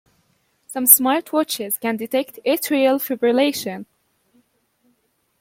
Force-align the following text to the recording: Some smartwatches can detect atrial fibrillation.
Some 0.65 0.85
smartwatches 0.85 1.79
can 1.79 1.95
detect 1.95 2.39
atrial 2.43 2.97
fibrillation. 2.99 3.85